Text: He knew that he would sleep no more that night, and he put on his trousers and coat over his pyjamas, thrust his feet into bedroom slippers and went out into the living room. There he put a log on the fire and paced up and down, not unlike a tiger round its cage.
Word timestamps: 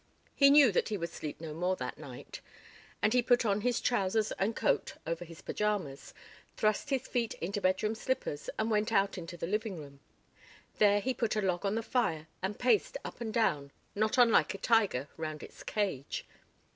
He 0.33 0.49
knew 0.49 0.71
that 0.71 0.89
he 0.89 0.97
would 0.97 1.11
sleep 1.11 1.39
no 1.39 1.53
more 1.53 1.75
that 1.75 1.99
night, 1.99 2.41
and 3.03 3.13
he 3.13 3.21
put 3.21 3.45
on 3.45 3.61
his 3.61 3.79
trousers 3.79 4.31
and 4.39 4.55
coat 4.55 4.95
over 5.05 5.23
his 5.23 5.43
pyjamas, 5.43 6.15
thrust 6.57 6.89
his 6.89 7.07
feet 7.07 7.35
into 7.35 7.61
bedroom 7.61 7.93
slippers 7.93 8.49
and 8.57 8.71
went 8.71 8.91
out 8.91 9.15
into 9.19 9.37
the 9.37 9.45
living 9.45 9.77
room. 9.77 9.99
There 10.79 11.01
he 11.01 11.13
put 11.13 11.35
a 11.35 11.41
log 11.43 11.67
on 11.67 11.75
the 11.75 11.83
fire 11.83 12.25
and 12.41 12.57
paced 12.57 12.97
up 13.05 13.21
and 13.21 13.31
down, 13.31 13.71
not 13.93 14.17
unlike 14.17 14.55
a 14.55 14.57
tiger 14.57 15.07
round 15.17 15.43
its 15.43 15.61
cage. 15.61 16.25